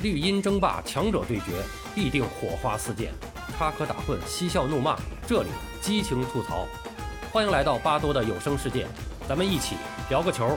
[0.00, 1.60] 绿茵争霸，强者对决，
[1.92, 3.12] 必定火花四溅，
[3.56, 5.48] 插科打诨，嬉笑怒骂，这里
[5.80, 6.68] 激情吐槽。
[7.32, 8.86] 欢迎来到巴多的有声世界，
[9.28, 9.74] 咱们一起
[10.08, 10.56] 聊个球。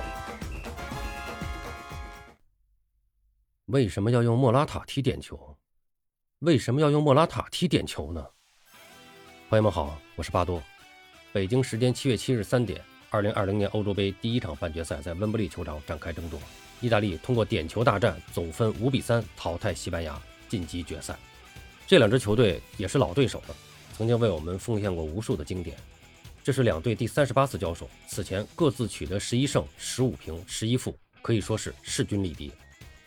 [3.66, 5.58] 为什么要用莫拉塔踢点球？
[6.40, 8.24] 为什么要用莫拉塔踢点球呢？
[9.50, 10.62] 朋友们好，我是巴多。
[11.34, 12.80] 北京时间七月七日三点，
[13.14, 16.40] 二零二零年欧洲杯第一场半决赛在温布利球场展开争夺。
[16.80, 21.14] 意大利通过点球大战总分五比三淘汰西班牙，晋级决赛。
[21.86, 23.56] 这两支球队也是老对手了，
[23.98, 25.76] 曾经为我们奉献过无数的经典。
[26.42, 32.50] 这是两队第三十八次交手，此前各自取得十一胜、十五平、十一负，可以说是势均力敌。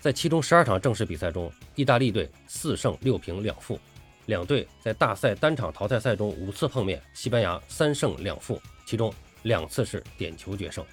[0.01, 3.81] 在其中十二场正式比赛中，意大利队四胜六平两负。
[4.27, 9.13] 两队在大赛单场淘汰赛中五次碰面，西班牙三胜两负，其中
[9.45, 10.85] 两次是点球决胜。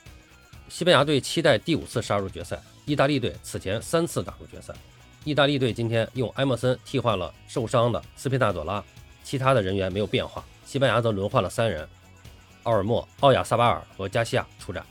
[0.69, 2.57] 西班牙队期待第五次杀入决赛。
[2.85, 4.73] 意大利队此前三次打入决赛。
[5.23, 8.83] 意大利队今天用埃默森替换了受伤的斯皮纳佐拉，
[9.23, 10.43] 其他的人员没有变化。
[10.65, 11.87] 西班牙则轮换了三人：
[12.63, 14.83] 奥尔莫、奥亚萨巴尔和加西亚出战。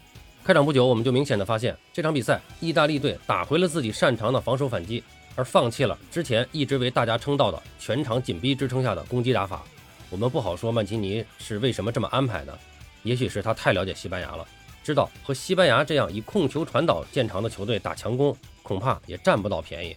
[0.45, 5.03] 开场不久，我们就明显的发现，这场比赛意大利队打回了自己擅长的防守反击，
[5.35, 9.65] 而放弃了之前一直为大家称道的全场紧逼支撑下的攻击打法。
[10.09, 12.59] 我们不好说曼奇尼是为什么这么安排的，
[13.03, 14.47] 也许是他太了解西班牙了。
[14.83, 19.97] 知道和西班牙这样以控球传导见长的球队打强攻，恐怕也占不到便宜。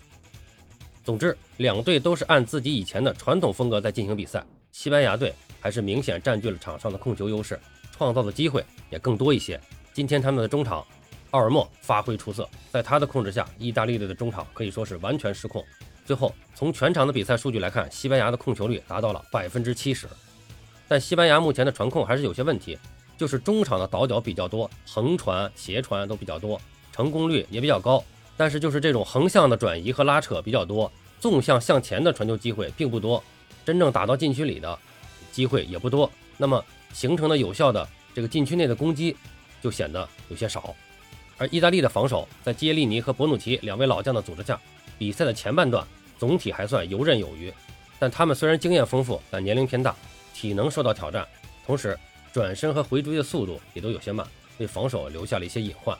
[1.04, 4.44] 总之，两队都是按自己以前的传统风格在进行比赛。
[4.72, 7.60] 西班牙队还是明显占据了场上的控球优势，
[7.92, 9.60] 创造的机会也更多一些。
[9.94, 10.86] 今天他们的中场
[11.32, 15.64] 奥尔莫发挥出色，在他的控制下，意大利队的中场可以说是完全失控。
[16.06, 20.08] 最后，从全场的比赛数据来看，西班牙的控球率达到了百分之七十，
[20.88, 22.78] 但西班牙目前的传控还是有些问题。
[23.16, 26.60] 就是中场的倒脚比较多，横传、斜传都比较多，
[26.92, 28.04] 成功率也比较高。
[28.36, 33.24] 但是就是这种横向的转移和拉扯比较多，纵向向前的传球机会并不多，
[33.64, 34.78] 真正打到禁区里的
[35.32, 36.10] 机会也不多。
[36.38, 36.62] 那么
[36.92, 39.16] 形成的有效的这个禁区内的攻击
[39.62, 40.76] 就显得有些少。
[41.38, 44.60] 而意大利的防守在基耶利尼和博努奇两位老将的组织下，
[44.98, 45.86] 比赛的前半段
[46.18, 47.54] 总体还算游刃有余。
[48.00, 49.96] 但他们虽然经验丰富，但年龄偏大，
[50.34, 51.28] 体能受到挑战，
[51.66, 51.98] 同时。
[52.34, 54.28] 转身和回追的速度也都有些慢，
[54.58, 55.96] 为防守留下了一些隐患。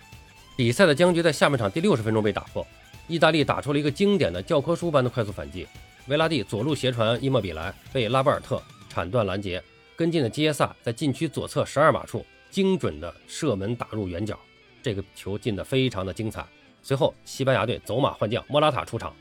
[0.58, 2.66] 比赛的僵局在下半场第六十分钟被打破，
[3.08, 5.68] 意大利打出了一个经典的教科书般的快速反击。
[6.08, 9.62] 维拉蒂左路斜传伊莫比莱，被拉波尔特铲断拦截，
[9.96, 14.40] 跟进的基耶萨在禁区左侧十二码处精准的射门打入远角，
[14.82, 16.44] 这个球进的非常的精彩。
[16.82, 19.16] 随后西班牙队走马换将，莫拉塔出场。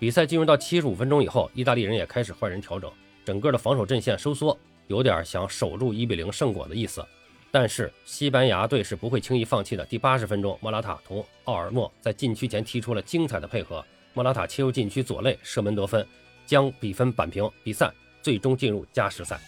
[0.00, 2.90] 比赛进入到七十五分钟以后，意大利人也开始换人调整，
[3.28, 4.58] 整个的防守阵线收缩。
[4.86, 7.04] 有点想守住一比零胜果的意思，
[7.50, 9.84] 但是西班牙队是不会轻易放弃的。
[9.84, 13.84] 第八十分钟，莫拉塔同奥尔莫在禁区前踢出了精彩的配合，
[14.14, 16.06] 莫拉塔切入禁区左肋射门得分，
[16.46, 17.46] 将比分扳平。
[17.62, 19.38] 比赛最终进入加时赛。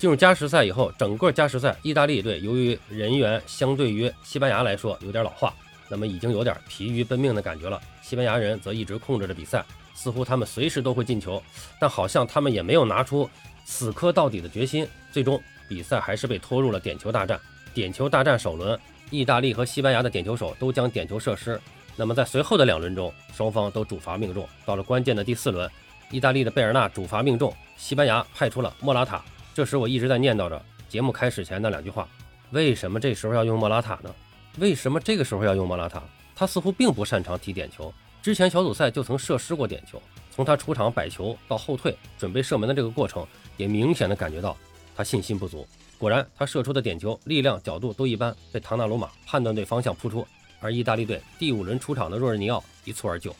[0.00, 5.54] 进入加时赛以后，整个加时赛，意大利队由于人员相对于西班牙来说有点老化，
[5.88, 7.80] 那么已经有点疲于奔命的感觉了。
[8.02, 9.64] 西班牙人则一直控制着比赛，
[10.00, 11.42] 似乎他们随时都会进球，
[11.80, 13.28] 但好像他们也没有拿出。
[13.64, 17.38] 死磕到底的决心，最终比赛还是被拖入了点球大战。
[17.74, 18.78] 点球大战首轮，
[19.10, 21.60] 意大利和西班牙的点球手都将点球射失。
[21.96, 24.48] 那么在随后的两轮中，双方都主罚命中。
[24.64, 25.68] 到了关键的第四轮，
[26.12, 29.20] 意大利的贝尔纳主罚命中，西班牙派出了莫拉塔。
[29.52, 32.08] 这时我一直在念叨着节目开始前那两句话：
[32.50, 34.14] 为什么这时候要用莫拉塔呢？
[34.58, 36.00] 为什么这个时候要用莫拉塔？
[36.36, 37.92] 他似乎并不擅长踢点球，
[38.22, 40.00] 之前小组赛就曾射失过点球。
[40.30, 43.26] 从他出场摆球到后退准备射门的这个过程。
[43.58, 44.56] 也明显的感觉到
[44.94, 45.66] 他信心不足。
[45.98, 50.24] 果然，他射出的点球力量、角度都一般，被唐纳鲁马判断对方向扑出。
[50.60, 53.34] 而意大利队第五轮出场的若日尼奥一蹴而就。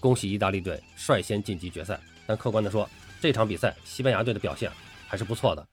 [0.00, 1.96] 恭喜意大利队率先晋级决赛。
[2.26, 2.88] 但客观的说，
[3.20, 4.68] 这场比赛西班牙队的表现
[5.06, 5.64] 还是不错的。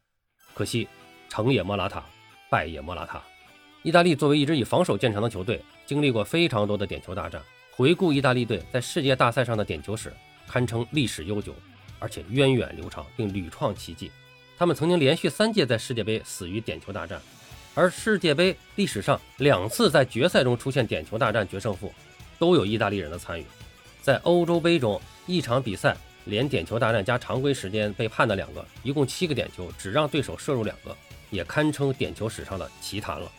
[0.54, 0.88] 可惜
[1.30, 2.06] 成也莫拉塔，
[2.48, 3.20] 败也莫拉塔。
[3.82, 7.42] 意大利作为一支以防守见长的球队，经历过非常多的点球大战。
[7.80, 10.12] 回顾意大利队在世界大赛上的点球史，
[10.46, 11.56] 堪称历史悠久。
[11.98, 14.12] 而且源远流长，并屡创奇迹。
[14.58, 17.22] 他们曾经连续三届在世界杯死于点球大战，
[17.74, 21.94] 而世界杯历史上两次在决赛中出现点球大战决胜负，
[22.38, 23.46] 都有意大利人的参与。
[24.02, 25.96] 在欧洲杯中，一场比赛
[26.26, 30.94] 连点球大战加常规时间被判的两个，一共七个点球，只让对手射入两个，
[31.30, 33.32] 也堪称点球史上的奇谈了。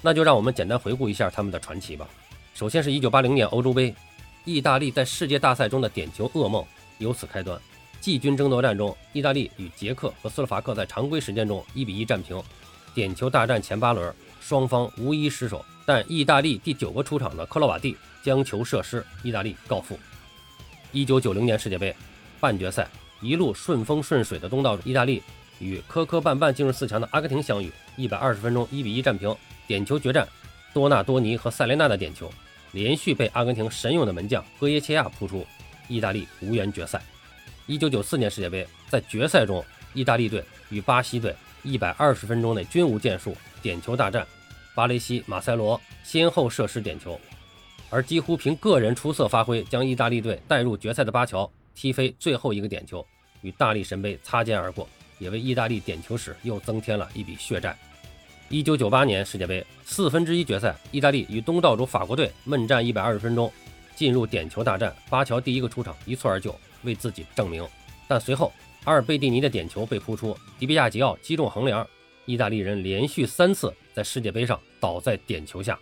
[0.00, 2.08] 那就让我们简单回顾一下他们的传奇吧。
[2.54, 3.92] 首先是一九八零年欧洲杯，
[4.44, 6.64] 意大利在世界大赛中的点球噩梦
[6.98, 7.60] 由此开端。
[8.00, 12.40] 季军争夺战中，意大利与捷克和斯洛伐克在常规时间中一比一战平。
[12.94, 19.98] 点球大战前八轮，双方无一失手，但意大利第九个出场的克罗瓦蒂将球射失，意大利告负。
[20.92, 21.92] 一九九零年世界杯
[22.38, 22.88] 半决赛，
[23.20, 25.20] 一路顺风顺水的东道主意大利
[25.58, 29.34] 与磕磕绊绊进入四强的阿根廷相遇，一百二十分钟一比一战平，
[29.66, 30.28] 点球决战，
[30.72, 32.30] 多纳多尼和塞雷纳的点球
[32.74, 35.46] 连续被阿根廷神勇的门将戈耶切亚扑出，
[35.86, 37.00] 意大利无缘决赛。
[37.66, 41.32] 一九九四年世界杯在决赛中，意大利队与巴西队
[41.62, 44.26] 一百二十分钟内均无建树，点球大战，
[44.74, 47.18] 巴雷西、马塞罗先后射失点球。
[47.90, 53.06] 而几乎凭个人出色发挥将意大利队带入决赛的巴乔踢飞最后一个点球，
[53.42, 54.88] 与大力神杯擦肩而过，
[55.20, 57.78] 也为意大利点球史又增添了一笔血债。
[58.54, 63.52] 一九九八年世界杯四分之一决赛，意大利与东道主法国队闷战一百二十分钟，
[63.96, 66.54] 进入点球大战，巴乔第一个出场一蹴而就，
[66.84, 67.66] 为自己证明。
[68.06, 68.52] 但随后
[68.84, 71.84] 阿尔贝蒂尼的点球被扑出，迪比亚吉奥击中横梁，
[72.26, 75.76] 意大利人连续三次在世界杯上倒在点球下。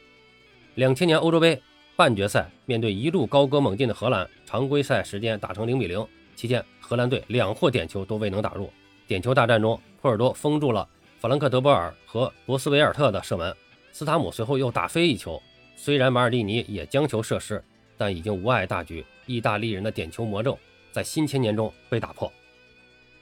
[0.77, 1.61] 两千年欧洲杯。
[1.95, 6.05] 半决赛面对一路高歌猛进的荷兰，常规赛时间打成零比零。
[6.35, 8.73] 期间，荷兰队两获点球都未能打入。
[9.07, 10.89] 点球大战中，普尔多封住了
[11.23, 13.55] 法兰克德波尔和罗斯维尔特的射门，
[13.93, 15.41] 斯塔姆随后又打飞一球。
[15.77, 17.63] 虽然马尔蒂尼也将球射失，
[17.97, 19.07] 但已经无碍大局。
[19.27, 20.59] 意大利人的点球魔咒
[20.91, 22.31] 在新千年中被打破。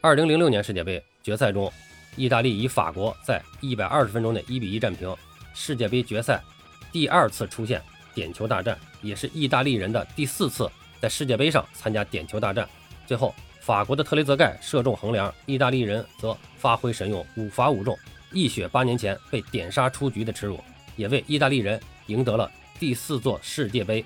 [0.01, 1.71] 二零零六年世界杯决赛中，
[2.17, 5.15] 意大利与法国在一百二十分钟内一比一战平。
[5.53, 6.43] 世界杯决赛
[6.91, 7.83] 第二次出现。
[8.15, 10.69] 点球大战也是意大利人的第四次
[11.01, 12.67] 在世界杯上参加点球大战。
[13.07, 17.97] 最后，法国的特雷泽盖射中横梁，意大利人则发挥神勇，五罚五中，
[18.33, 20.59] 一雪八年前被点杀出局的耻辱，
[20.97, 24.03] 也为意大利人赢得了第四座世界杯。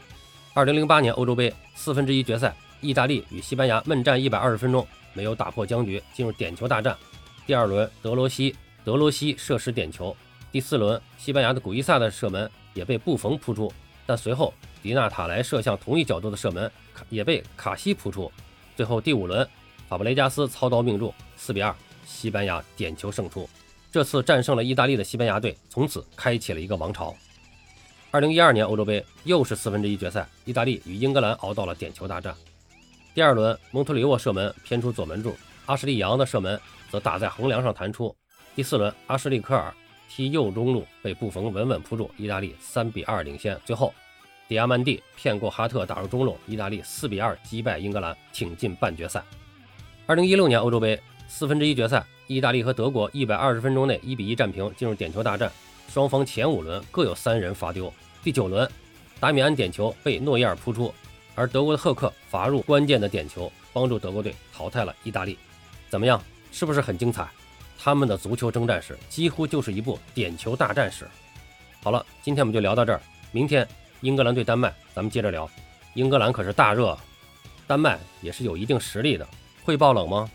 [0.52, 6.96] 二零零八年欧洲杯四分之一决赛，意大利与西班牙闷战一百二十分钟，没有打破僵局，进入点球大战。
[7.46, 10.14] 第二轮，德罗西德罗西射失点球。
[10.50, 13.72] 第四轮，西班牙的古伊萨的射门也被布冯扑出。
[14.04, 14.52] 但随后，
[14.82, 16.70] 迪纳塔莱射向同一角度的射门
[17.08, 18.30] 也被卡西扑出。
[18.76, 19.48] 最后第五轮，
[19.88, 21.74] 法布雷加斯操刀命中，四比二，
[22.04, 23.48] 西班牙点球胜出。
[23.92, 27.14] 这次战胜了意大利的西班牙队，从此开启了一个王朝。
[28.10, 32.34] 二零一二年欧洲杯又是四分之一决赛，意大利与英格兰熬到了点球大战。
[33.14, 35.36] 第二轮，蒙特里沃射门偏出左门柱，
[35.66, 36.60] 阿什利杨的射门
[36.90, 38.14] 则打在横梁上弹出。
[38.56, 39.72] 第四轮，阿什利科尔。
[40.06, 43.58] 踢右中路被布冯稳稳扑住，意大利三比二领先。
[43.64, 43.92] 最后，
[44.46, 49.22] 迪亚曼蒂骗过哈特打入中路，意大利四比二击败英格兰，挺进半决赛。
[50.06, 55.50] 二零一六年欧洲杯四分之一决赛，意大利和德国一百二十分钟内一比一战平，进入点球大战。
[55.88, 57.92] 双方前五轮各有三人罚丢，
[58.22, 58.70] 第九轮，
[59.18, 60.92] 达米安点球被诺伊尔扑出，
[61.34, 65.38] 而德国的赫克罚入关键的点球，帮助德国队淘汰了意大利。
[65.88, 67.26] 怎么样，是不是很精彩？
[67.78, 71.06] 他们的足球征战史几乎就是一部点球大战史。
[71.82, 73.00] 好了，今天我们就聊到这儿。
[73.30, 73.66] 明天
[74.04, 75.48] 英格兰对丹麦，咱们接着聊。
[75.94, 76.94] 英格兰可是大热，
[77.66, 79.26] 丹麦也是有一定实力的，
[79.62, 80.30] 会爆冷吗？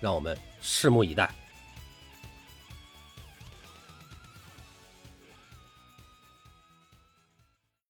[0.00, 1.30] 让我们拭目以待。